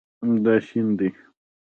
دا 0.43 0.55
شین 0.65 0.87
دی 0.97 1.09